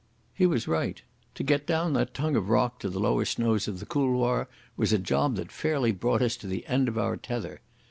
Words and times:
He 0.33 0.47
was 0.47 0.67
right. 0.67 0.99
To 1.35 1.43
get 1.43 1.67
down 1.67 1.93
that 1.93 2.15
tongue 2.15 2.35
of 2.35 2.49
rock 2.49 2.79
to 2.79 2.89
the 2.89 2.99
lower 2.99 3.23
snows 3.23 3.67
of 3.67 3.79
the 3.79 3.85
couloir 3.85 4.47
was 4.75 4.91
a 4.91 4.97
job 4.97 5.35
that 5.35 5.51
fairly 5.51 5.91
brought 5.91 6.23
us 6.23 6.35
to 6.37 6.47
the 6.47 6.65
end 6.65 6.87
of 6.87 6.97
our 6.97 7.17
tether. 7.17 7.61